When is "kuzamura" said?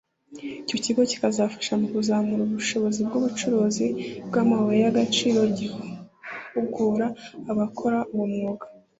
1.93-2.41